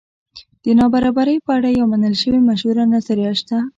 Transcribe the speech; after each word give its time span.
د 0.63 0.65
نابرابرۍ 0.79 1.37
په 1.45 1.51
اړه 1.57 1.69
یوه 1.77 1.89
منل 1.93 2.15
شوې 2.21 2.39
مشهوره 2.49 2.83
نظریه 2.93 3.31
شته. 3.39 3.57